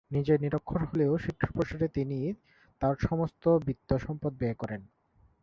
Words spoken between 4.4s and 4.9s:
ব্যয় করেন।